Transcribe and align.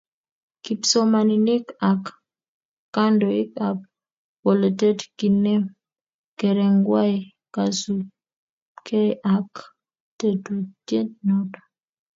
kipsomaninik 0.63 1.65
ak 1.91 2.03
kandoik 2.95 3.51
ab 3.67 3.77
bolotet 4.41 4.99
kinem 5.17 5.63
kerengwai 6.39 7.13
kosupkei 7.53 9.09
ak 9.35 9.49
tetutiet 10.19 11.09
noto 11.25 11.59